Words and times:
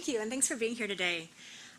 Thank 0.00 0.14
you, 0.14 0.22
and 0.22 0.30
thanks 0.30 0.48
for 0.48 0.56
being 0.56 0.76
here 0.76 0.86
today. 0.86 1.28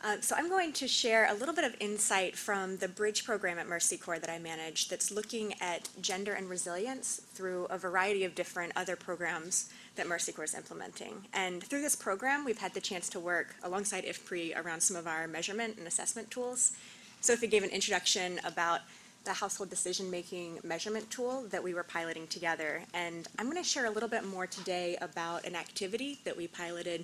Uh, 0.03 0.17
so 0.21 0.35
I'm 0.37 0.47
going 0.47 0.73
to 0.73 0.87
share 0.87 1.27
a 1.31 1.33
little 1.33 1.55
bit 1.55 1.63
of 1.63 1.75
insight 1.79 2.37
from 2.37 2.77
the 2.77 2.87
Bridge 2.87 3.25
program 3.25 3.57
at 3.57 3.67
Mercy 3.67 3.97
Corps 3.97 4.20
that 4.20 4.29
I 4.29 4.38
manage 4.38 4.89
that's 4.89 5.09
looking 5.09 5.55
at 5.59 5.89
gender 6.01 6.34
and 6.34 6.47
resilience 6.47 7.21
through 7.34 7.65
a 7.71 7.79
variety 7.79 8.23
of 8.23 8.36
different 8.36 8.73
other 8.76 8.96
programs 8.96 9.73
that 9.96 10.07
Mercy 10.07 10.31
Corps 10.31 10.44
is 10.44 10.54
implementing. 10.54 11.26
And 11.34 11.63
through 11.63 11.81
this 11.81 11.96
program, 11.96 12.46
we've 12.46 12.60
had 12.60 12.76
the 12.76 12.79
chance 12.79 13.10
to 13.10 13.20
work 13.20 13.55
alongside 13.63 14.05
IFPRI 14.05 14.56
around 14.56 14.81
some 14.81 14.97
of 14.97 15.08
our 15.08 15.28
measurement 15.28 15.79
and 15.79 15.88
assessment 15.88 16.30
tools. 16.30 16.74
Sophie 17.22 17.48
gave 17.48 17.64
an 17.64 17.72
introduction 17.72 18.40
about 18.46 18.82
the 19.24 19.34
household 19.34 19.72
decision-making 19.72 20.60
measurement 20.64 21.10
tool 21.10 21.46
that 21.50 21.64
we 21.64 21.74
were 21.74 21.84
piloting 21.84 22.28
together. 22.28 22.84
And 22.94 23.28
I'm 23.40 23.50
going 23.50 23.58
to 23.58 23.68
share 23.68 23.88
a 23.88 23.92
little 23.92 24.10
bit 24.10 24.26
more 24.26 24.46
today 24.46 24.96
about 25.02 25.44
an 25.44 25.56
activity 25.56 26.20
that 26.24 26.38
we 26.38 26.46
piloted 26.46 27.04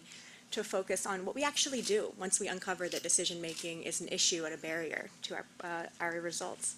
to 0.52 0.64
focus 0.64 1.06
on 1.06 1.26
what 1.26 1.36
we 1.36 1.44
actually 1.44 1.82
do 1.82 2.14
once 2.18 2.40
we 2.40 2.48
uncover 2.48 2.88
that 2.90 3.04
decision-making 3.04 3.84
is 3.84 4.02
an 4.02 4.08
issue 4.08 4.46
and 4.46 4.54
a 4.54 4.58
barrier 4.58 5.10
to 5.24 5.36
our, 5.36 5.46
uh, 5.64 5.84
our 6.00 6.20
results. 6.22 6.76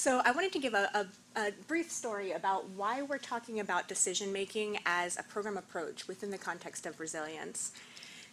So 0.00 0.22
I 0.24 0.30
wanted 0.30 0.52
to 0.52 0.58
give 0.58 0.72
a, 0.72 0.88
a, 0.94 1.06
a, 1.38 1.52
brief 1.68 1.90
story 1.90 2.32
about 2.32 2.68
why 2.70 3.02
we're 3.02 3.18
talking 3.18 3.60
about 3.60 3.86
decision-making 3.86 4.78
as 4.86 5.18
a 5.18 5.22
program 5.22 5.58
approach 5.58 6.08
within 6.08 6.30
the 6.30 6.38
context 6.38 6.86
of 6.86 6.98
resilience. 6.98 7.72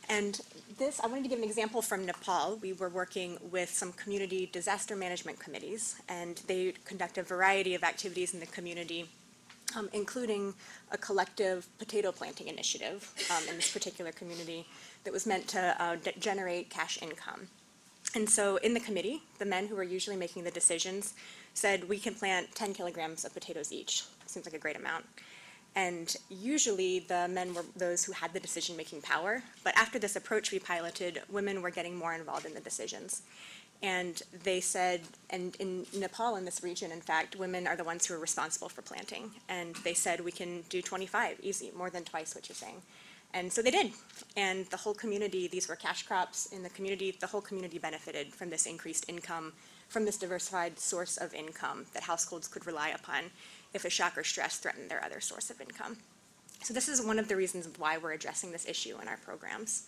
And 0.08 0.40
this, 0.78 1.02
I 1.02 1.08
wanted 1.08 1.24
to 1.24 1.30
give 1.30 1.40
an 1.40 1.44
example 1.44 1.82
from 1.82 2.06
Nepal. 2.06 2.58
We 2.62 2.72
were 2.72 2.88
working 2.88 3.38
with 3.52 3.70
some 3.70 3.92
community 3.92 4.50
disaster 4.54 4.96
management 4.96 5.40
committees, 5.40 5.96
and 6.08 6.42
they 6.48 6.74
conduct 6.86 7.18
a 7.18 7.24
variety 7.24 7.76
of 7.76 7.84
activities 7.84 8.34
in 8.34 8.40
the 8.40 8.46
community 8.46 9.10
um, 9.76 9.90
including 9.94 10.54
a 10.92 10.98
collective 10.98 11.68
potato 11.78 12.12
planting 12.12 12.48
initiative 12.48 13.12
um, 13.36 13.48
in 13.50 13.56
this 13.56 13.72
particular 13.72 14.12
community 14.12 14.66
that 15.04 15.14
was 15.14 15.26
meant 15.26 15.48
to 15.50 15.76
uh, 15.80 15.96
generate 16.20 16.70
cash 16.70 17.02
income. 17.02 17.48
And 18.16 18.30
so 18.30 18.58
in 18.58 18.74
the 18.74 18.80
committee, 18.80 19.22
the 19.38 19.46
men 19.46 19.68
who 19.68 19.76
were 19.76 19.84
usually 19.84 20.16
making 20.16 20.44
the 20.44 20.52
decisions 20.52 21.14
said 21.54 21.88
we 21.90 22.00
can 22.00 22.16
plant 22.16 22.54
10 22.56 22.74
kilograms 22.74 23.26
of 23.26 23.34
potatoes 23.34 23.72
each. 23.72 24.04
Seems 24.26 24.46
like 24.46 24.56
a 24.56 24.59
great 24.59 24.78
amount. 24.78 25.06
And 25.76 26.16
usually 26.30 27.00
the 27.00 27.28
men 27.28 27.54
were 27.54 27.64
those 27.76 28.04
who 28.04 28.12
had 28.12 28.34
the 28.34 28.40
decision-making 28.40 29.02
power. 29.02 29.44
But 29.64 29.78
after 29.78 30.00
this 30.00 30.16
approach 30.16 30.52
we 30.52 30.58
piloted, 30.58 31.22
women 31.30 31.62
were 31.62 31.70
getting 31.70 31.96
more 31.96 32.16
involved 32.16 32.46
in 32.46 32.54
the 32.56 32.59
decisions. 32.59 33.22
And 33.83 34.22
they 34.44 34.59
said, 34.59 35.02
and 35.30 35.56
in 35.58 35.86
Nepal, 35.95 36.36
in 36.36 36.45
this 36.45 36.64
region, 36.64 36.92
in 36.92 37.02
fact, 37.02 37.36
women 37.36 37.67
are 37.67 37.75
the 37.75 37.84
ones 37.84 38.06
who 38.06 38.16
are 38.16 38.19
responsible 38.19 38.69
for 38.69 38.81
planting. 38.81 39.30
And 39.50 39.75
they 39.84 39.94
said, 39.94 40.19
we 40.19 40.31
can 40.31 40.64
do 40.69 40.81
25, 40.81 41.39
easy, 41.44 41.72
more 41.78 41.92
than 41.92 42.03
twice 42.03 42.34
what 42.34 42.50
you're 42.50 42.56
saying. 42.56 42.81
And 43.34 43.52
so 43.52 43.61
they 43.61 43.72
did. 43.72 43.92
And 44.36 44.66
the 44.67 44.78
whole 44.78 44.95
community, 44.95 45.47
these 45.47 45.67
were 45.67 45.75
cash 45.75 46.03
crops 46.03 46.47
in 46.47 46.64
the 46.64 46.69
community, 46.69 47.16
the 47.19 47.28
whole 47.28 47.42
community 47.42 47.78
benefited 47.78 48.34
from 48.34 48.50
this 48.50 48.66
increased 48.66 49.06
income, 49.08 49.53
from 49.89 50.06
this 50.06 50.17
diversified 50.17 50.80
source 50.80 51.17
of 51.17 51.34
income 51.34 51.86
that 51.94 52.03
households 52.03 52.47
could 52.47 52.66
rely 52.66 52.89
upon 52.89 53.25
if 53.73 53.86
a 53.86 53.89
shock 53.89 54.17
or 54.17 54.23
stress 54.23 54.58
threatened 54.58 54.89
their 54.89 55.03
other 55.03 55.19
source 55.19 55.50
of 55.50 55.62
income. 55.62 55.97
So 56.64 56.73
this 56.73 56.88
is 56.89 57.02
one 57.02 57.19
of 57.19 57.28
the 57.28 57.36
reasons 57.36 57.69
why 57.78 57.97
we're 57.97 58.14
addressing 58.14 58.52
this 58.52 58.67
issue 58.67 58.97
in 59.02 59.08
our 59.08 59.17
programs. 59.17 59.88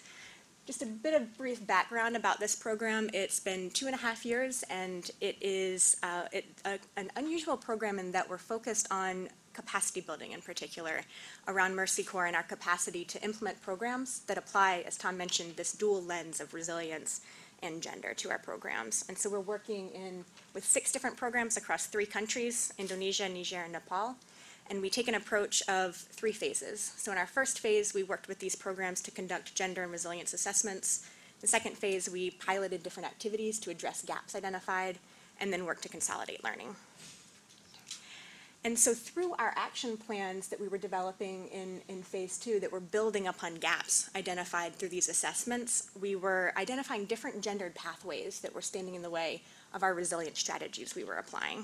Just 0.70 0.84
a 0.84 0.86
bit 0.86 1.20
of 1.20 1.36
brief 1.36 1.66
background 1.66 2.16
about 2.16 2.40
this 2.40 2.56
program. 2.56 3.10
It's 3.12 3.40
been 3.40 3.72
two 3.72 3.88
and 3.88 3.96
a 3.96 3.98
half 3.98 4.24
years, 4.24 4.64
and 4.70 5.10
it 5.20 5.36
is 5.42 5.98
uh, 6.04 6.26
it, 6.32 6.46
uh, 6.64 6.78
an 6.96 7.10
unusual 7.16 7.58
program 7.58 7.98
in 7.98 8.12
that 8.12 8.30
we're 8.30 8.38
focused 8.38 8.86
on 8.92 9.30
capacity 9.54 10.00
building 10.00 10.32
in 10.32 10.42
particular 10.42 11.02
around 11.48 11.76
Mercy 11.76 12.04
Corps 12.04 12.28
and 12.28 12.36
our 12.36 12.44
capacity 12.44 13.04
to 13.06 13.24
implement 13.24 13.60
programs 13.64 14.20
that 14.28 14.38
apply, 14.38 14.84
as 14.86 14.96
Tom 14.96 15.18
mentioned, 15.18 15.56
this 15.56 15.74
dual 15.74 16.04
lens 16.04 16.40
of 16.40 16.54
resilience 16.54 17.22
and 17.64 17.82
gender 17.82 18.14
to 18.14 18.30
our 18.30 18.38
programs. 18.38 19.04
And 19.10 19.18
so 19.18 19.28
we're 19.28 19.40
working 19.40 19.90
in 19.90 20.24
with 20.54 20.64
six 20.64 20.92
different 20.92 21.18
programs 21.18 21.58
across 21.58 21.88
three 21.88 22.06
countries, 22.06 22.72
Indonesia, 22.78 23.28
Niger, 23.28 23.62
and 23.64 23.74
Nepal 23.74 24.18
and 24.70 24.82
we 24.82 24.90
take 24.90 25.08
an 25.08 25.16
approach 25.16 25.62
of 25.68 25.96
three 25.96 26.32
phases. 26.32 26.94
So 26.98 27.12
in 27.12 27.18
our 27.18 27.28
first 27.28 27.60
phase, 27.60 27.94
we 27.94 28.04
worked 28.04 28.28
with 28.28 28.40
these 28.40 28.56
programs 28.56 29.02
to 29.02 29.12
conduct 29.12 29.56
gender 29.56 29.84
and 29.84 29.92
resilience 29.92 30.34
assessments. 30.34 31.08
The 31.42 31.48
second 31.48 31.78
phase, 31.78 32.10
we 32.10 32.32
piloted 32.32 32.84
different 32.84 33.08
activities 33.08 33.60
to 33.60 33.72
address 33.72 34.04
gaps 34.04 34.36
identified, 34.36 35.00
and 35.40 35.54
then 35.54 35.66
worked 35.66 35.84
to 35.84 35.90
consolidate 35.90 36.44
learning. 36.44 36.76
And 38.66 38.78
so 38.78 38.94
through 38.94 39.36
our 39.40 39.54
action 39.56 39.96
plans 39.96 40.50
that 40.50 40.60
we 40.60 40.68
were 40.68 40.78
developing 40.78 41.48
in, 41.48 41.82
in 41.88 42.04
phase 42.04 42.38
two 42.38 42.60
that 42.60 42.72
were 42.72 42.82
building 42.82 43.28
upon 43.28 43.56
gaps 43.56 44.10
identified 44.18 44.76
through 44.76 44.90
these 44.90 45.08
assessments, 45.08 45.90
we 46.00 46.18
were 46.18 46.52
identifying 46.58 47.06
different 47.06 47.42
gendered 47.42 47.74
pathways 47.74 48.42
that 48.42 48.54
were 48.54 48.62
standing 48.62 48.96
in 48.96 49.02
the 49.02 49.10
way 49.10 49.42
of 49.74 49.82
our 49.82 49.94
resilience 49.94 50.40
strategies 50.40 50.94
we 50.94 51.06
were 51.06 51.16
applying. 51.16 51.64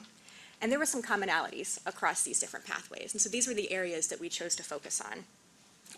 And 0.66 0.72
there 0.72 0.80
were 0.80 0.88
some 0.88 1.04
commonalities 1.04 1.78
across 1.86 2.24
these 2.24 2.40
different 2.40 2.66
pathways. 2.66 3.14
And 3.14 3.22
so 3.22 3.30
these 3.30 3.48
were 3.48 3.54
the 3.54 3.72
areas 3.72 4.08
that 4.08 4.20
we 4.20 4.30
chose 4.30 4.56
to 4.56 4.64
focus 4.64 5.00
on. 5.00 5.26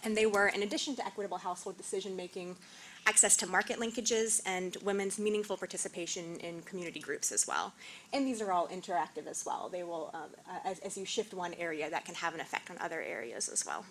And 0.04 0.18
they 0.18 0.26
were, 0.26 0.48
in 0.50 0.62
addition 0.62 0.94
to 0.98 1.06
equitable 1.06 1.38
household 1.38 1.78
decision-making, 1.78 2.58
access 3.06 3.38
to 3.38 3.48
market 3.48 3.80
linkages 3.80 4.42
and 4.46 4.76
women's 4.84 5.20
meaningful 5.20 5.56
participation 5.56 6.36
in 6.42 6.64
community 6.64 7.00
groups 7.00 7.32
as 7.32 7.48
well. 7.48 7.72
And 8.12 8.28
these 8.28 8.42
are 8.42 8.52
all 8.52 8.68
interactive 8.68 9.26
as 9.26 9.46
well. 9.46 9.70
They 9.70 9.84
will, 9.84 10.12
um, 10.14 10.32
as, 10.66 10.80
as 10.80 10.98
you 10.98 11.06
shift 11.06 11.34
one 11.34 11.54
area, 11.54 11.90
that 11.90 12.04
can 12.04 12.16
have 12.16 12.34
an 12.34 12.42
effect 12.42 12.70
on 12.70 12.78
other 12.82 13.02
areas 13.02 13.48
as 13.48 13.66
well. 13.66 13.86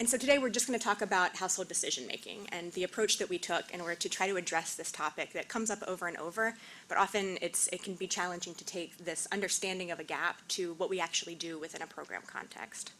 And 0.00 0.08
so 0.08 0.16
today 0.16 0.38
we're 0.38 0.50
just 0.50 0.68
going 0.68 0.78
to 0.78 0.84
talk 0.84 1.02
about 1.02 1.34
household 1.36 1.66
decision 1.66 2.06
making 2.06 2.46
and 2.52 2.72
the 2.74 2.84
approach 2.84 3.18
that 3.18 3.28
we 3.28 3.36
took 3.36 3.68
in 3.72 3.80
order 3.80 3.96
to 3.96 4.08
try 4.08 4.28
to 4.28 4.36
address 4.36 4.76
this 4.76 4.92
topic 4.92 5.32
that 5.32 5.48
comes 5.48 5.72
up 5.72 5.82
over 5.88 6.06
and 6.06 6.16
over, 6.18 6.54
but 6.86 6.96
often 6.96 7.36
it's, 7.42 7.66
it 7.72 7.82
can 7.82 7.94
be 7.94 8.06
challenging 8.06 8.54
to 8.54 8.64
take 8.64 8.96
this 8.98 9.26
understanding 9.32 9.90
of 9.90 9.98
a 9.98 10.04
gap 10.04 10.46
to 10.48 10.74
what 10.74 10.88
we 10.88 11.00
actually 11.00 11.34
do 11.34 11.58
within 11.58 11.82
a 11.82 11.86
program 11.86 12.22
context. 12.24 12.92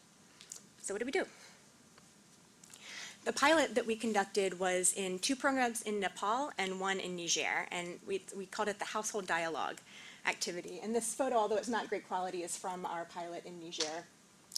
So 0.81 0.93
what 0.93 0.99
do 0.99 1.05
we 1.05 1.11
do? 1.13 1.23
The 3.23 3.31
pilot 3.31 3.75
that 3.75 3.87
we 3.87 3.95
conducted 3.95 4.59
was 4.59 4.91
in 4.91 5.19
two 5.19 5.37
programs 5.37 5.81
in 5.83 6.01
Nepal 6.01 6.51
and 6.57 6.81
one 6.81 6.99
in 6.99 7.15
Niger, 7.15 7.67
and 7.71 7.99
we, 8.05 8.25
we 8.35 8.45
called 8.45 8.67
it 8.67 8.77
the 8.77 8.85
Household 8.85 9.25
Dialogue 9.25 9.77
activity. 10.25 10.81
And 10.83 10.93
this 10.93 11.13
photo, 11.13 11.37
although 11.37 11.57
it's 11.57 11.69
not 11.69 11.87
great 11.87 12.07
quality, 12.09 12.43
is 12.43 12.57
from 12.57 12.85
our 12.85 13.05
pilot 13.05 13.45
in 13.45 13.57
Niger 13.61 14.05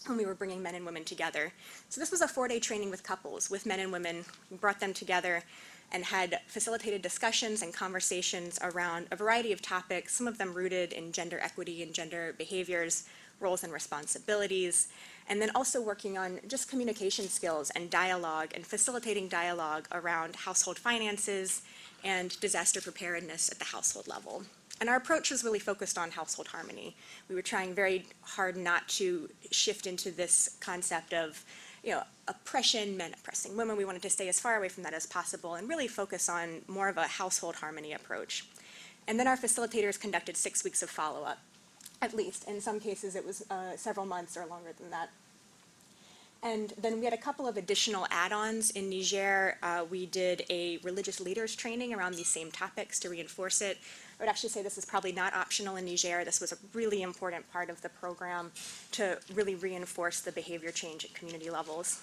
when 0.08 0.18
we 0.18 0.26
were 0.26 0.36
bringing 0.36 0.62
men 0.62 0.76
and 0.76 0.86
women 0.86 1.04
together. 1.04 1.52
So 1.90 2.02
this 2.02 2.12
was 2.12 2.22
a 2.22 2.28
four-day 2.28 2.60
training 2.60 2.90
with 2.90 3.04
couples, 3.04 3.50
with 3.50 3.66
men 3.66 3.80
and 3.80 3.92
women. 3.92 4.26
We 4.50 4.58
brought 4.58 4.80
them 4.80 4.94
together 4.94 5.44
and 5.92 6.06
had 6.06 6.40
facilitated 6.48 7.02
discussions 7.02 7.62
and 7.62 7.74
conversations 7.74 8.58
around 8.62 9.08
a 9.12 9.16
variety 9.16 9.52
of 9.52 9.62
topics, 9.62 10.16
some 10.16 10.28
of 10.28 10.38
them 10.38 10.54
rooted 10.54 10.94
in 10.94 11.12
gender 11.12 11.40
equity 11.42 11.84
and 11.84 11.94
gender 11.94 12.34
behaviors, 12.38 13.06
roles 13.42 13.64
and 13.64 13.74
responsibilities, 13.74 14.88
and 15.28 15.42
then 15.42 15.52
also 15.54 15.82
working 15.82 16.18
on 16.18 16.40
just 16.48 16.70
communication 16.70 17.28
skills 17.28 17.72
and 17.72 17.90
dialogue 17.90 18.52
and 18.56 18.66
facilitating 18.66 19.28
dialogue 19.28 19.88
around 19.92 20.36
household 20.36 20.78
finances 20.78 21.62
and 22.04 22.40
disaster 22.40 22.80
preparedness 22.80 23.50
at 23.52 23.60
the 23.60 23.66
household 23.66 24.08
level. 24.08 24.44
And 24.80 24.90
our 24.90 24.96
approach 24.96 25.30
was 25.30 25.44
really 25.44 25.60
focused 25.60 25.98
on 25.98 26.12
household 26.12 26.48
harmony. 26.48 26.96
We 27.30 27.36
were 27.36 27.44
trying 27.44 27.76
very 27.76 28.06
hard 28.22 28.58
not 28.58 28.88
to 28.90 29.30
shift 29.52 29.86
into 29.86 30.10
this 30.10 30.58
concept 30.60 31.14
of, 31.14 31.46
you 31.84 31.92
know, 31.92 32.04
oppression, 32.28 32.98
men 32.98 33.14
oppressing 33.14 33.56
women. 33.56 33.78
We 33.78 33.86
wanted 33.86 34.02
to 34.04 34.10
stay 34.10 34.28
as 34.28 34.40
far 34.40 34.58
away 34.58 34.70
from 34.70 34.84
that 34.84 34.94
as 34.94 35.06
possible 35.06 35.56
and 35.56 35.70
really 35.70 35.88
focus 35.88 36.30
on 36.30 36.62
more 36.68 36.90
of 36.90 36.98
a 36.98 37.04
household 37.04 37.56
harmony 37.56 37.94
approach. 37.94 38.46
And 39.08 39.20
then 39.20 39.28
our 39.28 39.38
facilitators 39.38 40.00
conducted 40.00 40.38
six 40.38 40.64
weeks 40.64 40.82
of 40.82 40.90
follow-up, 40.90 41.40
at 42.02 42.16
least. 42.16 42.48
In 42.48 42.62
some 42.62 42.80
cases, 42.80 43.16
it 43.16 43.26
was 43.26 43.44
uh, 43.52 43.76
several 43.76 44.06
months 44.06 44.36
or 44.38 44.46
longer 44.46 44.74
than 44.80 44.90
that. 44.92 45.10
And 46.44 46.74
then 46.82 46.98
we 46.98 47.06
had 47.06 47.14
a 47.14 47.18
couple 47.18 47.48
of 47.48 47.56
additional 47.56 48.08
add-ons. 48.10 48.72
In 48.72 48.90
Niger, 48.90 49.58
uh, 49.62 49.86
we 49.90 50.08
did 50.08 50.44
a 50.50 50.78
religious 50.78 51.20
leaders 51.20 51.56
training 51.56 51.94
around 51.94 52.16
these 52.16 52.30
same 52.30 52.50
topics 52.50 53.00
to 53.02 53.10
reinforce 53.10 53.62
it. 53.62 53.78
I 54.20 54.24
would 54.24 54.30
actually 54.30 54.50
say 54.50 54.64
this 54.64 54.78
is 54.78 54.86
probably 54.86 55.12
not 55.12 55.36
optional 55.36 55.76
in 55.76 55.86
Niger. 55.86 56.26
This 56.26 56.42
was 56.42 56.52
a 56.52 56.58
really 56.74 57.04
important 57.04 57.52
part 57.52 57.70
of 57.70 57.80
the 57.84 57.90
program 57.90 58.52
to 58.94 59.20
really 59.36 59.54
reinforce 59.54 60.22
the 60.22 60.32
behavior 60.32 60.72
change 60.72 61.06
at 61.06 61.14
community 61.14 61.52
levels. 61.52 62.02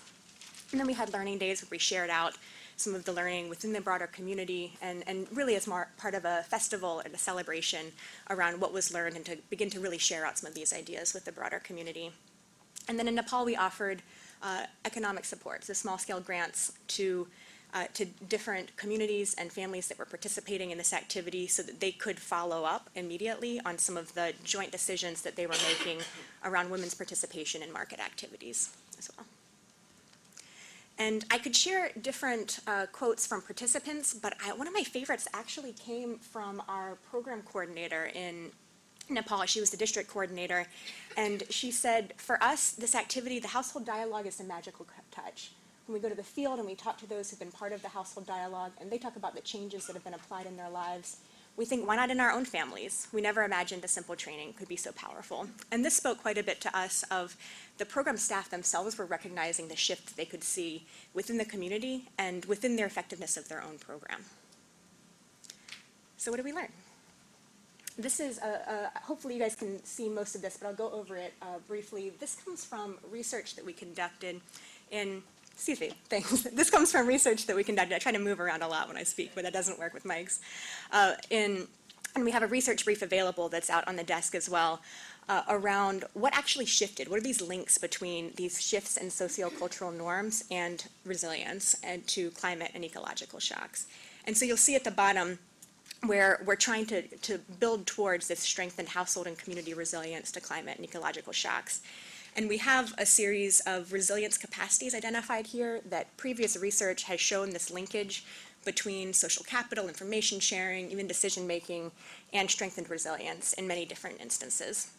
And 0.71 0.79
then 0.79 0.87
we 0.87 0.95
had 0.95 1.13
learning 1.13 1.39
days 1.39 1.63
where 1.63 1.69
we 1.73 1.79
shared 1.79 2.11
out 2.11 2.35
some 2.77 2.95
of 2.95 3.05
the 3.05 3.13
learning 3.13 3.49
within 3.49 3.73
the 3.73 3.81
broader 3.81 4.07
community 4.07 4.77
and, 4.81 5.03
and 5.09 5.27
really 5.33 5.57
as 5.57 5.67
more, 5.67 5.89
part 5.97 6.15
of 6.15 6.25
a 6.25 6.45
festival 6.49 7.01
and 7.01 7.13
a 7.13 7.19
celebration 7.19 7.87
around 8.31 8.61
what 8.61 8.73
was 8.73 8.95
learned 8.95 9.17
and 9.17 9.25
to 9.25 9.37
begin 9.51 9.69
to 9.71 9.81
really 9.81 9.99
share 9.99 10.25
out 10.25 10.39
some 10.39 10.49
of 10.49 10.55
these 10.55 10.73
ideas 10.73 11.13
with 11.13 11.25
the 11.25 11.33
broader 11.33 11.59
community. 11.59 12.13
And 12.89 12.99
then 12.99 13.09
in 13.09 13.17
Nepal, 13.17 13.45
we 13.45 13.57
offered 13.57 14.03
uh, 14.43 14.65
economic 14.85 15.25
support, 15.25 15.65
so 15.65 15.73
small-scale 15.73 16.21
grants 16.21 16.73
to 16.89 17.27
uh, 17.75 17.85
to 17.93 18.07
different 18.29 18.75
communities 18.77 19.35
and 19.37 19.53
families 19.53 19.89
that 19.89 19.99
were 19.99 20.07
participating 20.07 20.71
in 20.71 20.79
this 20.79 20.93
activity 20.93 21.47
so 21.47 21.63
that 21.63 21.81
they 21.81 21.93
could 21.93 22.19
follow 22.19 22.65
up 22.65 22.89
immediately 22.95 23.61
on 23.67 23.77
some 23.77 23.97
of 23.97 24.15
the 24.15 24.33
joint 24.43 24.73
decisions 24.73 25.21
that 25.23 25.37
they 25.37 25.47
were 25.47 25.57
making 25.69 26.01
around 26.45 26.71
women's 26.71 26.95
participation 26.95 27.63
in 27.63 27.71
market 27.73 28.01
activities 28.01 28.71
as 28.99 29.11
well. 29.17 29.27
And 31.01 31.25
I 31.31 31.39
could 31.39 31.55
share 31.55 31.91
different 32.01 32.59
uh, 32.67 32.87
quotes 32.91 33.27
from 33.27 33.43
participants, 33.43 34.15
but 34.15 34.35
I, 34.45 34.53
one 34.53 34.67
of 34.67 34.75
my 34.75 34.83
favorites 34.83 35.29
actually 35.33 35.73
came 35.73 36.19
from 36.19 36.61
our 36.69 36.97
program 37.11 37.43
coordinator 37.43 38.11
in 38.15 38.51
Nepal. 39.11 39.45
She 39.47 39.61
was 39.61 39.71
the 39.71 39.77
district 39.77 40.11
coordinator, 40.11 40.67
and 41.17 41.43
she 41.51 41.71
said, 41.71 42.15
for 42.17 42.43
us, 42.43 42.71
this 42.73 42.95
activity, 42.95 43.39
the 43.39 43.49
household 43.49 43.85
dialogue 43.87 44.27
is 44.27 44.41
a 44.41 44.45
magical 44.45 44.87
touch. 45.11 45.53
When 45.87 45.95
we 45.95 46.01
go 46.01 46.09
to 46.09 46.15
the 46.15 46.23
field 46.23 46.59
and 46.59 46.69
we 46.69 46.75
talk 46.75 46.99
to 46.99 47.09
those 47.09 47.31
who've 47.31 47.39
been 47.39 47.51
part 47.51 47.73
of 47.73 47.81
the 47.83 47.89
household 47.89 48.27
dialogue, 48.27 48.73
and 48.81 48.91
they 48.91 48.99
talk 48.99 49.17
about 49.17 49.35
the 49.35 49.41
changes 49.41 49.87
that 49.87 49.95
have 49.95 50.05
been 50.05 50.15
applied 50.15 50.47
in 50.47 50.57
their 50.57 50.69
lives, 50.69 51.17
we 51.57 51.65
think, 51.65 51.89
why 51.89 51.97
not 51.97 52.11
in 52.11 52.21
our 52.21 52.31
own 52.31 52.45
families? 52.45 53.09
We 53.13 53.21
never 53.21 53.43
imagined 53.43 53.85
a 53.85 53.89
simple 53.89 54.15
training 54.15 54.53
could 54.53 54.69
be 54.69 54.77
so 54.77 54.93
powerful. 54.93 55.49
And 55.73 55.85
this 55.85 55.97
spoke 55.97 56.23
quite 56.23 56.39
a 56.39 56.43
bit 56.45 56.61
to 56.61 56.79
us 56.79 57.05
of 57.11 57.37
the 57.79 57.85
program 57.85 58.17
staff 58.17 58.49
themselves 58.49 58.97
were 58.97 59.07
recognizing 59.07 59.67
the 59.67 59.75
shift 59.75 60.17
they 60.17 60.25
could 60.25 60.45
see 60.45 60.87
within 61.15 61.37
the 61.37 61.45
community 61.45 62.05
and 62.17 62.45
within 62.45 62.77
their 62.77 62.87
effectiveness 62.87 63.37
of 63.37 63.49
their 63.49 63.61
own 63.61 63.79
program. 63.79 64.25
So 66.17 66.31
what 66.31 66.37
did 66.37 66.47
we 66.47 66.53
learn? 66.53 66.69
This 67.99 68.21
is, 68.21 68.39
a, 68.39 68.91
a, 68.95 68.99
hopefully 69.01 69.35
you 69.35 69.41
guys 69.41 69.57
can 69.57 69.85
see 69.85 70.09
most 70.09 70.37
of 70.37 70.43
this, 70.43 70.57
but 70.57 70.69
I'll 70.69 70.75
go 70.75 70.91
over 70.93 71.17
it 71.17 71.35
uh, 71.43 71.59
briefly. 71.67 72.13
This 72.21 72.37
comes 72.37 72.65
from 72.65 72.97
research 73.11 73.57
that 73.57 73.67
we 73.67 73.73
conducted 73.73 74.41
in, 74.93 75.23
excuse 75.53 75.81
me, 75.81 75.93
thanks. 76.09 76.43
This 76.43 76.71
comes 76.71 76.93
from 76.93 77.09
research 77.09 77.47
that 77.47 77.57
we 77.57 77.65
conducted. 77.65 77.97
I 77.97 77.99
try 77.99 78.13
to 78.13 78.21
move 78.21 78.39
around 78.39 78.63
a 78.63 78.69
lot 78.69 78.87
when 78.87 78.97
I 78.97 79.03
speak, 79.03 79.33
but 79.35 79.43
that 79.43 79.53
doesn't 79.53 79.81
work 79.81 79.95
with 79.95 80.05
mics. 80.05 80.39
Uh, 80.93 81.15
in, 81.31 81.67
and 82.15 82.25
we 82.25 82.31
have 82.31 82.45
a 82.45 82.47
research 82.47 82.85
brief 82.85 83.03
available 83.03 83.49
that's 83.49 83.69
out 83.69 83.87
on 83.89 83.97
the 83.97 84.05
desk 84.05 84.37
as 84.37 84.49
well 84.49 84.81
uh, 85.29 85.43
around 85.49 86.05
what 86.15 86.35
actually 86.35 86.67
shifted. 86.67 87.09
What 87.09 87.19
are 87.19 87.23
these 87.23 87.41
links 87.41 87.79
between 87.79 88.33
these 88.37 88.63
shifts 88.63 88.97
in 88.97 89.09
sociocultural 89.09 89.97
norms 89.97 90.45
and 90.51 90.87
resilience 91.05 91.77
and 91.83 92.07
to 92.09 92.31
climate 92.31 92.71
and 92.75 92.85
ecological 92.85 93.41
shocks? 93.41 93.87
And 94.25 94.37
so 94.37 94.45
you'll 94.45 94.57
see 94.57 94.75
at 94.75 94.85
the 94.85 94.91
bottom 94.91 95.39
where 96.07 96.43
we're 96.47 96.57
trying 96.57 96.87
to, 96.87 97.03
to 97.03 97.39
build 97.61 97.87
towards 97.87 98.29
this 98.29 98.41
strengthened 98.41 98.89
household 98.89 99.27
and 99.27 99.37
community 99.37 99.75
resilience 99.75 100.31
to 100.33 100.41
climate 100.41 100.77
and 100.77 100.85
ecological 100.85 101.33
shocks. 101.33 101.81
And 102.37 102.49
we 102.49 102.59
have 102.59 102.95
a 102.99 103.07
series 103.07 103.61
of 103.61 103.93
resilience 103.93 104.39
capacities 104.39 104.95
identified 104.95 105.49
here 105.49 105.81
that 105.87 106.17
previous 106.17 106.57
research 106.57 107.03
has 107.05 107.21
shown 107.21 107.51
this 107.51 107.71
linkage 107.71 108.25
between 108.65 109.13
social 109.13 109.45
capital, 109.45 109.89
information 109.89 110.39
sharing, 110.39 110.91
even 110.91 111.07
decision 111.07 111.47
making, 111.47 111.91
and 112.33 112.51
strengthened 112.51 112.91
resilience 112.91 113.55
in 113.55 113.67
many 113.67 113.85
different 113.85 114.21
instances. 114.21 114.91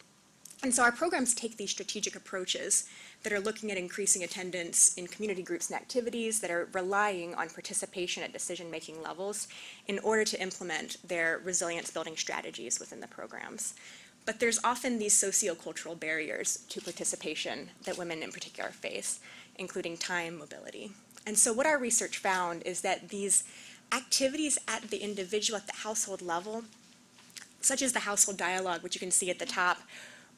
And 0.62 0.74
so 0.74 0.82
our 0.82 0.92
programs 0.92 1.34
take 1.34 1.56
these 1.56 1.70
strategic 1.70 2.16
approaches 2.16 2.88
that 3.22 3.32
are 3.32 3.40
looking 3.40 3.70
at 3.70 3.76
increasing 3.76 4.22
attendance 4.22 4.94
in 4.94 5.06
community 5.06 5.42
groups 5.42 5.70
and 5.70 5.78
activities 5.78 6.40
that 6.40 6.50
are 6.50 6.68
relying 6.72 7.34
on 7.34 7.50
participation 7.50 8.22
at 8.22 8.32
decision-making 8.32 9.02
levels 9.02 9.46
in 9.88 9.98
order 9.98 10.24
to 10.24 10.40
implement 10.40 10.96
their 11.06 11.40
resilience 11.44 11.90
building 11.90 12.16
strategies 12.16 12.80
within 12.80 13.00
the 13.00 13.08
programs. 13.08 13.74
But 14.24 14.40
there's 14.40 14.60
often 14.64 14.98
these 14.98 15.14
sociocultural 15.14 15.98
barriers 15.98 16.64
to 16.68 16.80
participation 16.80 17.70
that 17.84 17.98
women 17.98 18.22
in 18.22 18.32
particular 18.32 18.70
face, 18.70 19.20
including 19.56 19.96
time, 19.96 20.38
mobility. 20.38 20.92
And 21.26 21.38
so 21.38 21.52
what 21.52 21.66
our 21.66 21.78
research 21.78 22.18
found 22.18 22.62
is 22.62 22.80
that 22.80 23.10
these 23.10 23.44
activities 23.92 24.58
at 24.68 24.90
the 24.90 24.98
individual, 24.98 25.58
at 25.58 25.66
the 25.66 25.72
household 25.72 26.22
level, 26.22 26.64
such 27.60 27.82
as 27.82 27.92
the 27.92 28.00
household 28.00 28.38
dialogue, 28.38 28.82
which 28.82 28.94
you 28.94 29.00
can 29.00 29.10
see 29.10 29.30
at 29.30 29.38
the 29.38 29.46
top, 29.46 29.78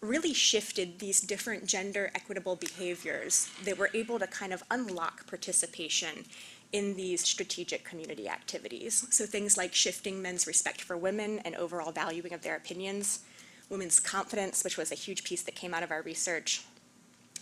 really 0.02 0.34
shifted 0.34 0.98
these 0.98 1.20
different 1.20 1.64
gender 1.64 2.10
equitable 2.14 2.56
behaviors 2.56 3.48
that 3.64 3.78
were 3.78 3.90
able 3.94 4.18
to 4.18 4.26
kind 4.26 4.52
of 4.52 4.62
unlock 4.70 5.26
participation 5.28 6.24
in 6.72 6.96
these 6.96 7.20
strategic 7.20 7.84
community 7.84 8.28
activities. 8.28 9.06
So 9.10 9.26
things 9.26 9.56
like 9.56 9.72
shifting 9.72 10.20
men's 10.20 10.46
respect 10.46 10.80
for 10.80 10.96
women 10.96 11.38
and 11.44 11.54
overall 11.54 11.92
valuing 11.92 12.32
of 12.32 12.42
their 12.42 12.56
opinions, 12.56 13.20
women's 13.68 14.00
confidence, 14.00 14.64
which 14.64 14.76
was 14.76 14.90
a 14.90 14.96
huge 14.96 15.22
piece 15.22 15.42
that 15.42 15.54
came 15.54 15.72
out 15.72 15.84
of 15.84 15.92
our 15.92 16.02
research, 16.02 16.64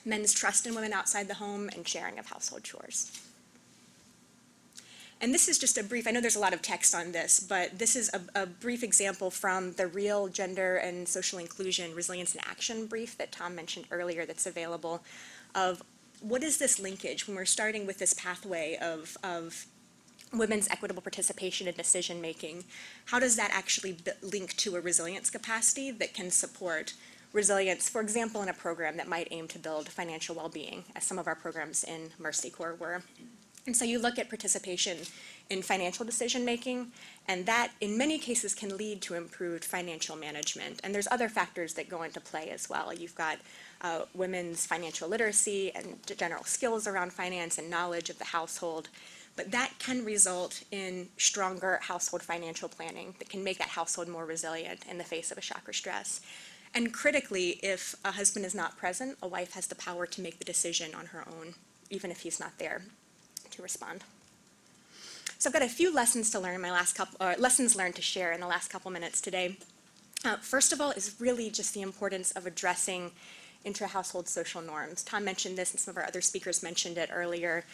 men's 0.05 0.35
trust 0.35 0.67
in 0.67 0.75
women 0.75 0.93
outside 0.93 1.29
the 1.29 1.35
home, 1.35 1.71
and 1.75 1.89
sharing 1.89 2.19
of 2.19 2.27
household 2.27 2.63
chores. 2.63 3.11
And 5.23 5.35
this 5.35 5.49
is 5.49 5.59
just 5.59 5.77
a 5.77 5.85
brief, 5.85 6.07
I 6.07 6.13
know 6.13 6.23
there's 6.23 6.37
a 6.37 6.41
lot 6.41 6.55
of 6.55 6.63
text 6.63 6.95
on 6.95 7.13
this, 7.13 7.41
but 7.41 7.79
this 7.79 7.95
is 7.95 8.11
a, 8.15 8.43
a, 8.43 8.47
brief 8.47 8.83
example 8.83 9.31
from 9.31 9.73
the 9.73 9.87
real 9.87 10.29
gender 10.29 10.77
and 10.77 11.07
social 11.07 11.39
inclusion 11.39 11.95
resilience 11.95 12.35
and 12.35 12.43
action 12.47 12.87
brief 12.87 13.19
that 13.19 13.31
Tom 13.31 13.55
mentioned 13.55 13.85
earlier 13.91 14.25
that's 14.25 14.47
available 14.47 15.03
of 15.55 15.83
what 16.21 16.43
is 16.43 16.57
this 16.57 16.79
linkage 16.79 17.27
when 17.27 17.37
we're 17.37 17.45
starting 17.45 17.87
with 17.87 17.99
this 17.99 18.15
pathway 18.15 18.79
of, 18.81 19.17
of 19.23 19.67
women's 20.33 20.69
equitable 20.69 21.03
participation 21.03 21.69
in 21.69 21.75
decision 21.75 22.21
making? 22.23 22.65
How 23.07 23.19
does 23.19 23.37
that 23.37 23.51
actually 23.53 23.99
link 24.23 24.57
to 24.59 24.77
a 24.77 24.81
resilience 24.81 25.29
capacity 25.29 25.91
that 25.91 26.15
can 26.15 26.31
support 26.31 26.95
resilience, 27.33 27.89
for 27.89 28.01
example, 28.01 28.43
in 28.43 28.49
a 28.49 28.55
program 28.55 28.97
that 28.97 29.07
might 29.07 29.29
aim 29.31 29.49
to 29.49 29.59
build 29.59 29.89
financial 29.89 30.35
well-being, 30.35 30.85
as 30.97 31.05
some 31.05 31.19
of 31.19 31.27
our 31.27 31.35
programs 31.35 31.85
in 31.85 32.11
Mercy 32.19 32.49
Corps 32.49 32.75
were? 32.75 33.03
And 33.67 33.77
so 33.77 33.85
you 33.85 33.99
look 33.99 34.19
at 34.19 34.29
participation 34.29 34.99
in 35.51 35.63
financial 35.63 36.05
decision 36.05 36.45
making, 36.45 36.93
and 37.29 37.45
that 37.47 37.73
in 37.81 37.99
many 37.99 38.19
cases 38.19 38.55
can 38.55 38.77
lead 38.77 39.03
to 39.03 39.15
improved 39.15 39.65
financial 39.65 40.17
management. 40.17 40.81
And 40.83 40.95
there's 40.95 41.09
other 41.11 41.29
factors 41.29 41.75
that 41.75 41.89
go 41.89 42.03
into 42.03 42.21
play 42.21 42.51
as 42.51 42.71
well. 42.71 42.95
You've 42.95 43.15
got 43.15 43.39
uh, 43.83 44.03
women's 44.15 44.65
financial 44.65 45.09
literacy 45.09 45.73
and 45.75 45.99
general 46.17 46.45
skills 46.45 46.87
around 46.87 47.13
finance 47.13 47.59
and 47.59 47.69
knowledge 47.69 48.11
of 48.11 48.19
the 48.19 48.27
household. 48.27 48.89
But 49.37 49.51
that 49.51 49.73
can 49.79 50.05
result 50.05 50.63
in 50.71 51.09
stronger 51.17 51.81
household 51.83 52.23
financial 52.23 52.69
planning 52.69 53.15
that 53.19 53.29
can 53.29 53.43
make 53.45 53.59
that 53.59 53.69
household 53.69 54.09
more 54.09 54.25
resilient 54.25 54.85
in 54.89 54.99
the 54.99 55.05
face 55.05 55.31
of 55.31 55.39
a 55.39 55.43
shock 55.43 55.69
or 55.69 55.73
stress. 55.73 56.21
And 56.75 56.93
critically, 56.93 57.59
if 57.63 57.97
a 58.05 58.13
husband 58.13 58.47
is 58.47 58.55
not 58.55 58.77
present, 58.77 59.19
a 59.23 59.29
wife 59.29 59.55
has 59.55 59.67
the 59.67 59.75
power 59.75 60.07
to 60.07 60.21
make 60.21 60.39
the 60.39 60.45
decision 60.45 60.95
on 60.95 61.07
her 61.07 61.25
own, 61.27 61.55
even 61.91 62.11
if 62.11 62.21
he's 62.21 62.39
not 62.39 62.59
there 62.59 62.83
respond. 63.61 64.05
So 65.39 65.49
I've 65.49 65.55
got 65.55 65.63
a 65.63 65.69
few 65.69 65.93
lessons 65.93 66.29
to 66.31 66.39
learn 66.39 66.61
my 66.61 66.71
last 66.71 66.95
couple, 66.95 67.17
or 67.25 67.35
lessons 67.39 67.75
learned 67.75 67.97
to 67.97 68.03
share 68.03 68.33
in 68.33 68.41
the 68.41 68.47
last 68.47 68.69
couple 68.69 68.91
minutes 68.91 69.21
today. 69.21 69.57
Uh, 70.23 70.37
first 70.37 70.73
of 70.73 70.81
all 70.81 70.91
is 70.91 71.17
really 71.19 71.49
just 71.49 71.73
the 71.73 71.81
importance 71.81 72.31
of 72.33 72.47
addressing 72.47 73.13
intra-household 73.65 74.29
social 74.29 74.61
norms. 74.61 75.03
Tom 75.03 75.25
mentioned 75.25 75.57
this 75.57 75.71
and 75.71 75.81
some 75.81 75.93
of 75.93 75.97
our 75.97 76.07
other 76.07 76.21
speakers 76.21 76.63
mentioned 76.63 76.99
it 76.99 77.11
earlier. 77.13 77.65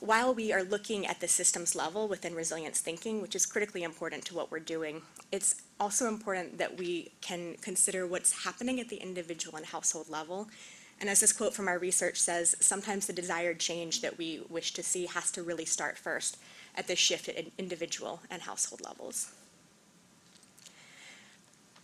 While 0.00 0.34
we 0.34 0.52
are 0.52 0.64
looking 0.64 1.06
at 1.06 1.20
the 1.20 1.28
systems 1.28 1.76
level 1.76 2.08
within 2.08 2.34
resilience 2.34 2.80
thinking, 2.80 3.22
which 3.22 3.36
is 3.36 3.46
critically 3.46 3.84
important 3.84 4.24
to 4.26 4.34
what 4.34 4.50
we're 4.50 4.58
doing, 4.58 5.02
it's 5.30 5.62
also 5.78 6.08
important 6.08 6.58
that 6.58 6.76
we 6.76 7.12
can 7.20 7.54
consider 7.60 8.04
what's 8.04 8.44
happening 8.44 8.80
at 8.80 8.88
the 8.88 8.96
individual 8.96 9.56
and 9.56 9.66
household 9.66 10.08
level 10.08 10.48
and 11.02 11.10
as 11.10 11.18
this 11.18 11.32
quote 11.32 11.52
from 11.52 11.66
our 11.66 11.80
research 11.80 12.20
says, 12.20 12.54
sometimes 12.60 13.08
the 13.08 13.12
desired 13.12 13.58
change 13.58 14.02
that 14.02 14.16
we 14.16 14.40
wish 14.48 14.72
to 14.74 14.84
see 14.84 15.06
has 15.06 15.32
to 15.32 15.42
really 15.42 15.64
start 15.64 15.98
first 15.98 16.38
at 16.76 16.86
the 16.86 16.94
shift 16.94 17.28
at 17.28 17.46
individual 17.58 18.20
and 18.30 18.42
household 18.42 18.82
levels. 18.84 19.32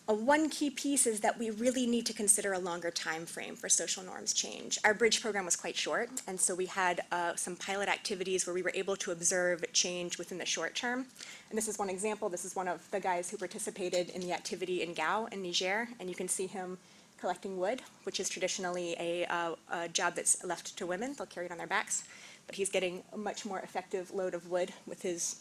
A 0.07 0.15
one 0.15 0.49
key 0.49 0.71
piece 0.71 1.05
is 1.05 1.19
that 1.21 1.37
we 1.37 1.51
really 1.51 1.85
need 1.85 2.07
to 2.07 2.13
consider 2.13 2.53
a 2.53 2.61
longer 2.61 2.93
time 2.93 3.27
frame 3.27 3.57
for 3.57 3.69
social 3.69 4.05
norms 4.05 4.33
change. 4.33 4.79
Our 4.85 4.95
bridge 4.95 5.21
program 5.21 5.45
was 5.45 5.57
quite 5.57 5.77
short, 5.77 6.09
and 6.29 6.41
so 6.41 6.55
we 6.55 6.67
had 6.67 7.01
uh, 7.11 7.35
some 7.35 7.57
pilot 7.57 7.89
activities 7.89 8.47
where 8.47 8.55
we 8.55 8.63
were 8.63 8.73
able 8.73 8.95
to 8.97 9.11
observe 9.11 9.65
change 9.73 10.17
within 10.17 10.39
the 10.39 10.47
short 10.47 10.77
term. 10.77 11.07
And 11.51 11.59
this 11.59 11.67
is 11.67 11.77
one 11.77 11.91
example. 11.91 12.29
This 12.29 12.45
is 12.45 12.55
one 12.55 12.69
of 12.69 12.89
the 12.93 13.01
guys 13.01 13.31
who 13.31 13.37
participated 13.37 14.11
in 14.11 14.21
the 14.21 14.33
activity 14.33 14.81
in 14.81 14.95
Gao 14.95 15.27
in 15.33 15.43
Niger, 15.43 15.89
and 15.99 16.09
you 16.09 16.15
can 16.15 16.29
see 16.29 16.47
him 16.47 16.79
collecting 17.21 17.59
wood, 17.59 17.83
which 18.05 18.21
is 18.21 18.29
traditionally 18.29 18.97
a, 18.99 19.25
uh, 19.27 19.55
a 19.73 19.89
job 19.89 20.15
that's 20.15 20.45
left 20.45 20.77
to 20.77 20.87
women. 20.87 21.15
They'll 21.17 21.27
carry 21.27 21.47
it 21.47 21.53
on 21.53 21.59
their 21.59 21.67
backs. 21.67 22.05
But 22.47 22.57
he's 22.57 22.71
getting 22.71 23.03
a 23.13 23.19
much 23.19 23.45
more 23.45 23.61
effective 23.61 24.11
load 24.11 24.35
of 24.35 24.51
wood 24.51 24.73
with 24.87 25.03
his 25.03 25.41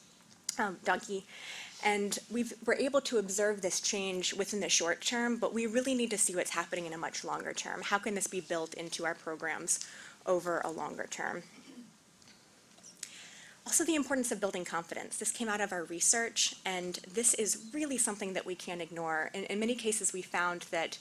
um, 0.60 0.78
donkey. 0.84 1.26
And 1.84 2.18
we 2.32 2.46
are 2.68 2.74
able 2.74 3.02
to 3.02 3.18
observe 3.18 3.62
this 3.62 3.80
change 3.80 4.34
within 4.34 4.60
the 4.60 4.70
short 4.70 5.02
term, 5.02 5.38
but 5.38 5.54
we 5.54 5.68
really 5.68 5.94
need 5.94 6.10
to 6.10 6.18
see 6.18 6.36
what's 6.36 6.52
happening 6.52 6.86
in 6.86 6.94
a 6.94 6.98
much 6.98 7.24
longer 7.24 7.54
term. 7.54 7.82
How 7.84 8.00
can 8.00 8.16
this 8.16 8.28
be 8.28 8.42
built 8.42 8.74
into 8.74 9.06
our 9.06 9.14
programs 9.14 9.88
over 10.26 10.62
a 10.66 10.72
longer 10.72 11.06
term? 11.10 11.44
Also 13.68 13.84
the 13.84 13.96
importance 13.96 14.32
of 14.32 14.40
building 14.40 14.64
confidence. 14.64 15.18
This 15.18 15.30
came 15.30 15.50
out 15.50 15.60
of 15.60 15.74
our 15.74 15.84
research, 15.84 16.56
and 16.66 16.96
this 17.14 17.34
is 17.34 17.66
really 17.74 17.98
something 17.98 18.32
that 18.32 18.46
we 18.46 18.56
can't 18.56 18.82
ignore. 18.82 19.30
In, 19.34 19.44
in 19.44 19.60
many 19.60 19.76
cases, 19.76 20.14
we 20.14 20.22
found 20.22 20.62
that 20.72 20.98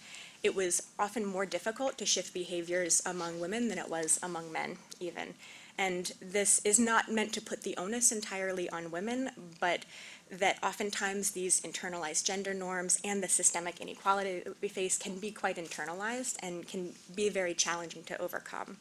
it 0.47 0.55
was 0.55 0.81
often 0.97 1.27
more 1.27 1.45
difficult 1.45 1.99
to 1.99 2.07
shift 2.07 2.33
behaviors 2.33 3.03
among 3.05 3.41
women 3.41 3.69
than 3.69 3.79
it 3.79 3.91
was 3.91 4.19
among 4.23 4.53
men, 4.53 4.79
even. 5.01 5.35
And 5.77 6.13
this 6.23 6.61
is 6.65 6.79
not 6.79 7.11
meant 7.11 7.33
to 7.35 7.41
put 7.41 7.63
the 7.63 7.77
onus 7.77 8.13
entirely 8.13 8.71
on 8.71 8.93
women, 8.93 9.31
but 9.61 9.85
that 10.31 10.59
oftentimes 10.63 11.33
these 11.33 11.61
internalized 11.61 12.25
gender 12.25 12.55
norms 12.55 13.01
and 13.05 13.23
the 13.23 13.29
systemic 13.29 13.81
inequality 13.81 14.41
that 14.45 14.57
we 14.63 14.69
face 14.69 14.97
can 14.97 15.19
be 15.19 15.33
quite 15.33 15.57
internalized 15.57 16.37
and 16.43 16.67
can 16.67 16.93
be 17.15 17.29
very 17.29 17.53
challenging 17.53 18.05
to 18.05 18.21
overcome. 18.23 18.77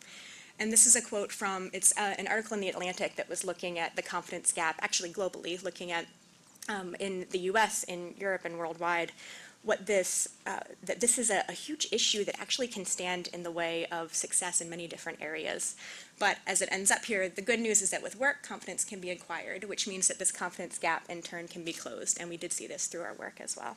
And 0.60 0.72
this 0.72 0.86
is 0.86 0.96
a 0.96 1.02
quote 1.02 1.32
from, 1.32 1.72
it's 1.74 1.98
uh, 1.98 2.14
an 2.20 2.28
article 2.28 2.54
in 2.54 2.62
The 2.62 2.70
Atlantic 2.70 3.16
that 3.16 3.28
was 3.28 3.44
looking 3.44 3.78
at 3.80 3.96
the 3.96 4.04
confidence 4.04 4.54
gap, 4.54 4.80
actually 4.82 5.12
globally, 5.12 5.62
looking 5.62 5.92
at 5.92 6.06
um, 6.70 6.96
in 7.00 7.26
the 7.32 7.40
US, 7.40 7.84
in 7.84 8.14
Europe, 8.18 8.46
and 8.46 8.58
worldwide, 8.58 9.12
what 9.66 9.88
this, 9.88 10.30
uh, 10.46 10.60
that 10.84 11.02
this 11.02 11.18
is 11.18 11.30
a, 11.32 11.44
a 11.50 11.52
huge 11.52 11.88
issue 11.92 12.24
that 12.24 12.40
actually 12.40 12.68
can 12.68 12.86
stand 12.86 13.28
in 13.34 13.44
the 13.44 13.52
way 13.52 13.86
of 13.88 14.14
success 14.14 14.62
in 14.62 14.70
many 14.70 14.88
different 14.88 15.20
areas. 15.22 15.76
But 16.20 16.38
as 16.46 16.62
it 16.62 16.70
ends 16.72 16.92
up 16.92 17.04
here, 17.06 17.28
the 17.28 17.42
good 17.42 17.60
news 17.60 17.82
is 17.82 17.90
that 17.90 18.04
with 18.04 18.18
work, 18.20 18.44
confidence 18.44 18.86
can 18.86 19.00
be 19.00 19.10
acquired, 19.10 19.64
which 19.64 19.88
means 19.88 20.08
that 20.08 20.20
this 20.20 20.32
confidence 20.32 20.78
gap 20.78 21.04
in 21.10 21.22
turn 21.24 21.48
can 21.48 21.64
be 21.64 21.74
closed, 21.74 22.20
and 22.22 22.30
we 22.30 22.38
did 22.38 22.54
see 22.54 22.68
this 22.68 22.86
through 22.86 23.02
our 23.02 23.16
work 23.16 23.42
as 23.42 23.58
well. 23.58 23.76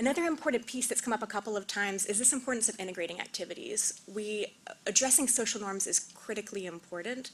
Another 0.00 0.24
important 0.24 0.66
piece 0.66 0.86
that's 0.86 1.00
come 1.00 1.12
up 1.12 1.22
a 1.22 1.26
couple 1.26 1.56
of 1.56 1.66
times 1.66 2.06
is 2.06 2.18
this 2.18 2.32
importance 2.32 2.68
of 2.68 2.78
integrating 2.78 3.20
activities. 3.20 4.00
We, 4.12 4.54
addressing 4.86 5.26
social 5.26 5.60
norms 5.60 5.88
is 5.88 5.98
critically 6.14 6.66
important, 6.66 7.32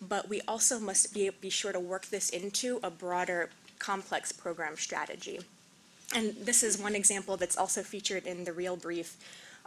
but 0.00 0.26
we 0.28 0.40
also 0.48 0.78
must 0.78 1.12
be, 1.12 1.28
be 1.28 1.50
sure 1.50 1.72
to 1.72 1.80
work 1.80 2.06
this 2.06 2.30
into 2.30 2.80
a 2.82 2.90
broader, 2.90 3.50
complex 3.78 4.32
program 4.32 4.76
strategy. 4.76 5.40
And 6.14 6.34
this 6.40 6.62
is 6.62 6.78
one 6.78 6.94
example 6.94 7.36
that's 7.36 7.56
also 7.56 7.82
featured 7.82 8.26
in 8.26 8.44
the 8.44 8.52
real 8.52 8.76
brief 8.76 9.16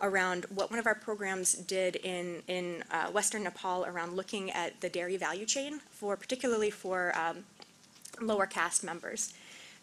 around 0.01 0.45
what 0.45 0.69
one 0.69 0.79
of 0.79 0.87
our 0.87 0.95
programs 0.95 1.53
did 1.53 1.97
in, 1.97 2.41
in 2.47 2.83
uh, 2.91 3.07
Western 3.07 3.43
Nepal 3.43 3.85
around 3.85 4.15
looking 4.15 4.49
at 4.51 4.79
the 4.79 4.89
dairy 4.89 5.17
value 5.17 5.45
chain 5.45 5.81
for, 5.91 6.15
particularly 6.15 6.71
for 6.71 7.13
um, 7.17 7.43
lower 8.21 8.45
caste 8.45 8.83
members. 8.83 9.33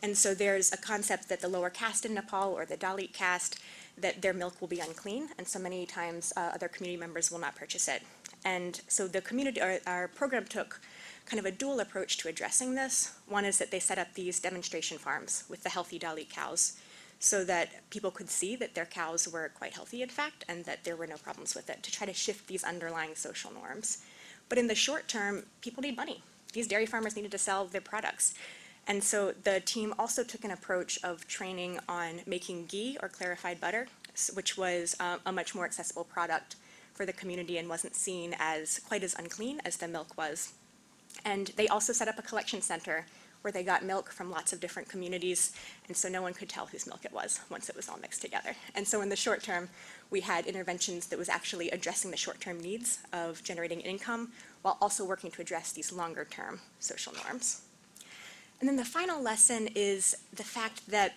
And 0.02 0.16
so 0.16 0.34
there's 0.34 0.72
a 0.72 0.76
concept 0.76 1.28
that 1.28 1.40
the 1.40 1.48
lower 1.48 1.70
caste 1.70 2.04
in 2.04 2.14
Nepal 2.14 2.52
or 2.52 2.64
the 2.64 2.76
Dalit 2.76 3.12
caste, 3.12 3.58
that 3.98 4.20
their 4.20 4.34
milk 4.34 4.60
will 4.60 4.68
be 4.68 4.80
unclean, 4.80 5.30
and 5.38 5.48
so 5.48 5.58
many 5.58 5.86
times 5.86 6.32
uh, 6.36 6.50
other 6.54 6.68
community 6.68 7.00
members 7.00 7.30
will 7.30 7.38
not 7.38 7.54
purchase 7.54 7.88
it. 7.88 8.02
And 8.44 8.80
so 8.88 9.08
the 9.08 9.22
community, 9.22 9.60
our, 9.60 9.78
our 9.86 10.08
program 10.08 10.44
took 10.44 10.80
kind 11.26 11.40
of 11.40 11.46
a 11.46 11.50
dual 11.50 11.80
approach 11.80 12.16
to 12.18 12.28
addressing 12.28 12.74
this. 12.74 13.12
One 13.28 13.44
is 13.44 13.58
that 13.58 13.70
they 13.70 13.80
set 13.80 13.98
up 13.98 14.14
these 14.14 14.40
demonstration 14.40 14.96
farms 14.96 15.44
with 15.48 15.62
the 15.62 15.68
healthy 15.68 15.98
Dalit 15.98 16.30
cows 16.30 16.78
so 17.18 17.44
that 17.44 17.90
people 17.90 18.10
could 18.10 18.30
see 18.30 18.56
that 18.56 18.74
their 18.74 18.84
cows 18.84 19.26
were 19.26 19.50
quite 19.54 19.74
healthy, 19.74 20.02
in 20.02 20.08
fact, 20.08 20.44
and 20.48 20.64
that 20.64 20.84
there 20.84 20.96
were 20.96 21.06
no 21.06 21.16
problems 21.16 21.54
with 21.54 21.68
it, 21.70 21.82
to 21.82 21.90
try 21.90 22.06
to 22.06 22.12
shift 22.12 22.46
these 22.46 22.62
underlying 22.62 23.14
social 23.14 23.52
norms. 23.52 24.04
But 24.48 24.58
in 24.58 24.66
the 24.66 24.74
short 24.74 25.08
term, 25.08 25.44
people 25.60 25.82
need 25.82 25.96
money. 25.96 26.22
These 26.52 26.68
dairy 26.68 26.86
farmers 26.86 27.16
needed 27.16 27.32
to 27.32 27.38
sell 27.38 27.64
their 27.64 27.80
products. 27.80 28.34
And 28.86 29.02
so 29.02 29.32
the 29.42 29.60
team 29.60 29.94
also 29.98 30.22
took 30.22 30.44
an 30.44 30.52
approach 30.52 30.98
of 31.02 31.26
training 31.26 31.80
on 31.88 32.20
making 32.26 32.66
ghee 32.66 32.96
or 33.02 33.08
clarified 33.08 33.60
butter, 33.60 33.88
which 34.34 34.56
was 34.56 34.94
uh, 35.00 35.18
a 35.26 35.32
much 35.32 35.54
more 35.54 35.64
accessible 35.64 36.04
product 36.04 36.56
for 36.94 37.04
the 37.04 37.12
community 37.12 37.58
and 37.58 37.68
wasn't 37.68 37.96
seen 37.96 38.34
as 38.38 38.78
quite 38.78 39.02
as 39.02 39.14
unclean 39.18 39.60
as 39.64 39.78
the 39.78 39.88
milk 39.88 40.16
was. 40.16 40.52
And 41.24 41.48
they 41.56 41.68
also 41.68 41.92
set 41.92 42.08
up 42.08 42.18
a 42.18 42.22
collection 42.22 42.60
center 42.62 43.06
where 43.42 43.52
they 43.52 43.62
got 43.62 43.84
milk 43.84 44.10
from 44.10 44.30
lots 44.30 44.52
of 44.52 44.58
different 44.58 44.88
communities, 44.88 45.52
and 45.86 45.96
so 45.96 46.08
no 46.08 46.20
one 46.20 46.34
could 46.34 46.48
tell 46.48 46.66
whose 46.66 46.84
milk 46.86 47.04
it 47.04 47.12
was 47.12 47.38
once 47.48 47.68
it 47.68 47.76
was 47.76 47.88
all 47.88 47.98
mixed 47.98 48.20
together. 48.20 48.56
And 48.74 48.88
so 48.88 49.02
in 49.02 49.08
the 49.08 49.14
short 49.14 49.42
term, 49.42 49.68
we 50.10 50.20
had 50.20 50.46
interventions 50.46 51.06
that 51.08 51.18
was 51.18 51.28
actually 51.28 51.70
addressing 51.70 52.10
the 52.10 52.16
short-term 52.16 52.60
needs 52.60 52.98
of 53.12 53.42
generating 53.44 53.80
income 53.80 54.32
while 54.62 54.78
also 54.80 55.04
working 55.04 55.30
to 55.32 55.40
address 55.40 55.72
these 55.72 55.92
longer-term 55.92 56.60
social 56.80 57.12
norms. 57.24 57.62
And 58.60 58.68
then 58.68 58.76
the 58.76 58.84
final 58.84 59.22
lesson 59.22 59.68
is 59.74 60.16
the 60.34 60.42
fact 60.42 60.88
that 60.90 61.14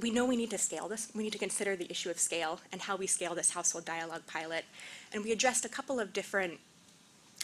we 0.00 0.10
know 0.10 0.24
we 0.24 0.36
need 0.36 0.50
to 0.50 0.58
scale 0.58 0.88
this. 0.88 1.10
We 1.14 1.24
need 1.24 1.32
to 1.32 1.38
consider 1.38 1.74
the 1.74 1.90
issue 1.90 2.10
of 2.10 2.18
scale 2.18 2.60
and 2.70 2.80
how 2.82 2.96
we 2.96 3.06
scale 3.06 3.34
this 3.34 3.50
household 3.50 3.84
dialogue 3.84 4.22
pilot. 4.26 4.64
And 5.12 5.24
we 5.24 5.32
addressed 5.32 5.64
a 5.64 5.68
couple 5.68 5.98
of 5.98 6.12
different 6.12 6.60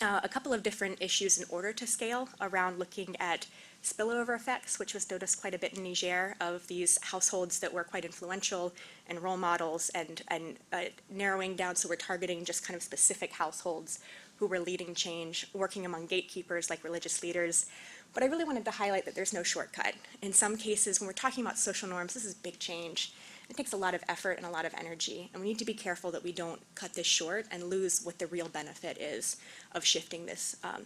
uh, 0.03 0.21
a 0.23 0.29
couple 0.29 0.53
of 0.53 0.62
different 0.62 1.00
issues 1.00 1.38
in 1.38 1.45
order 1.49 1.73
to 1.73 1.87
scale 1.87 2.29
around 2.41 2.79
looking 2.79 3.17
at 3.19 3.47
spillover 3.83 4.35
effects, 4.35 4.79
which 4.79 4.95
was 4.95 5.11
noticed 5.11 5.41
quite 5.41 5.55
a 5.55 5.59
bit 5.59 5.75
in 5.75 5.85
Niger 5.85 6.35
of 6.41 6.67
these 6.67 6.99
households 7.03 7.61
that 7.61 7.73
were 7.73 7.85
quite 7.85 8.05
influential 8.05 8.75
and 9.09 9.23
role 9.23 9.37
models 9.37 9.91
and, 9.95 10.23
and 10.29 10.57
uh, 10.73 10.83
narrowing 11.09 11.55
down, 11.55 11.76
so 11.76 11.88
we're 11.88 11.97
targeting 11.97 12.45
just 12.45 12.67
kind 12.67 12.76
of 12.76 12.83
specific 12.83 13.33
households 13.33 14.00
who 14.37 14.47
were 14.47 14.59
leading 14.59 14.95
change, 14.95 15.47
working 15.55 15.87
among 15.87 16.07
gatekeepers 16.07 16.69
like 16.69 16.85
religious 16.85 17.23
leaders. 17.23 17.67
But 18.12 18.23
I 18.23 18.26
really 18.26 18.45
wanted 18.45 18.65
to 18.67 18.71
highlight 18.71 19.05
that 19.05 19.15
there's 19.15 19.33
no 19.33 19.43
shortcut. 19.43 19.95
In 20.21 20.33
some 20.33 20.57
cases, 20.57 21.00
when 21.00 21.07
we're 21.07 21.12
talking 21.12 21.45
about 21.45 21.59
social 21.59 21.88
norms, 21.88 22.15
this 22.15 22.25
is 22.25 22.35
big 22.35 22.59
change. 22.59 23.12
It 23.49 23.57
takes 23.57 23.73
a 23.73 23.76
lot 23.76 23.95
of 23.95 24.03
effort 24.09 24.38
and 24.38 24.47
a 24.47 24.50
lot 24.50 24.65
of 24.65 24.75
energy, 24.75 25.31
and 25.33 25.41
we 25.41 25.49
need 25.49 25.59
to 25.59 25.65
be 25.65 25.75
careful 25.75 26.11
that 26.11 26.25
we 26.25 26.33
don't 26.33 26.61
cut 26.75 26.95
this 26.95 27.07
short 27.07 27.47
and 27.50 27.65
lose 27.65 28.03
what 28.05 28.19
the 28.19 28.26
real 28.26 28.49
benefit 28.49 28.99
is 28.99 29.37
of 29.73 29.85
shifting 29.85 30.26
this, 30.26 30.57
um, 30.65 30.83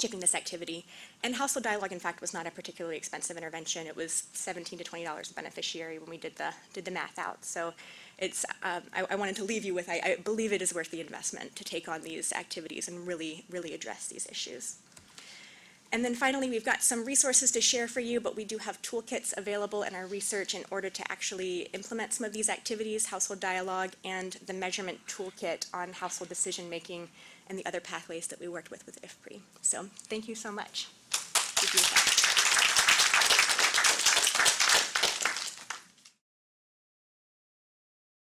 shifting 0.00 0.18
this 0.20 0.34
activity. 0.34 0.86
And 1.22 1.34
household 1.34 1.64
dialogue, 1.64 1.92
in 1.92 2.00
fact, 2.00 2.20
was 2.20 2.32
not 2.32 2.46
a 2.46 2.50
particularly 2.50 2.96
expensive 2.96 3.36
intervention. 3.36 3.86
It 3.86 3.94
was 3.94 4.24
seventeen 4.32 4.78
to 4.78 4.84
twenty 4.84 5.04
dollars 5.04 5.30
a 5.30 5.34
beneficiary 5.34 5.98
when 5.98 6.08
we 6.08 6.16
did 6.16 6.36
the, 6.36 6.54
did 6.72 6.86
the 6.86 6.90
math 6.90 7.18
out. 7.18 7.44
So 7.44 7.74
it's, 8.18 8.44
um, 8.62 8.82
I, 8.94 9.04
I 9.10 9.14
wanted 9.16 9.36
to 9.36 9.44
leave 9.44 9.64
you 9.64 9.74
with, 9.74 9.88
I, 9.88 10.00
I 10.04 10.16
believe 10.22 10.52
it 10.52 10.62
is 10.62 10.74
worth 10.74 10.90
the 10.90 11.00
investment 11.00 11.56
to 11.56 11.64
take 11.64 11.88
on 11.88 12.02
these 12.02 12.32
activities 12.32 12.88
and 12.88 13.06
really, 13.06 13.44
really 13.50 13.74
address 13.74 14.06
these 14.06 14.26
issues. 14.30 14.76
And 15.92 16.02
then 16.02 16.14
finally, 16.14 16.48
we've 16.48 16.64
got 16.64 16.82
some 16.82 17.04
resources 17.04 17.50
to 17.52 17.60
share 17.60 17.86
for 17.86 18.00
you, 18.00 18.18
but 18.18 18.34
we 18.34 18.44
do 18.44 18.56
have 18.56 18.80
toolkits 18.80 19.36
available 19.36 19.82
in 19.82 19.94
our 19.94 20.06
research 20.06 20.54
in 20.54 20.64
order 20.70 20.88
to 20.88 21.12
actually 21.12 21.68
implement 21.74 22.14
some 22.14 22.24
of 22.24 22.32
these 22.32 22.48
activities, 22.48 23.06
household 23.06 23.40
dialogue, 23.40 23.92
and 24.02 24.38
the 24.46 24.54
measurement 24.54 25.06
toolkit 25.06 25.66
on 25.74 25.92
household 25.92 26.30
decision-making 26.30 27.08
and 27.48 27.58
the 27.58 27.66
other 27.66 27.80
pathways 27.80 28.26
that 28.28 28.40
we 28.40 28.48
worked 28.48 28.70
with 28.70 28.86
with 28.86 29.02
IFPRI. 29.02 29.40
So 29.60 29.86
thank 30.08 30.28
you 30.28 30.34
so 30.34 30.50
much. 30.50 30.88